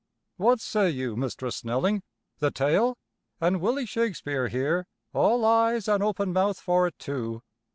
What 0.37 0.59
say 0.59 0.89
you, 0.89 1.15
Mistress 1.15 1.57
Snelling? 1.57 2.01
The 2.39 2.49
tale? 2.49 2.97
An' 3.39 3.59
Willy 3.59 3.85
Shakespeare 3.85 4.47
here, 4.47 4.87
all 5.13 5.45
eyes 5.45 5.87
and 5.87 6.01
open 6.01 6.33
mouth 6.33 6.59
for 6.59 6.87
it, 6.87 6.97
too? 6.97 7.43